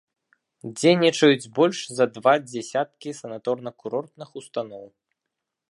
[0.77, 4.85] Дзейнічаюць больш за два дзесяткі санаторна-курортных устаноў.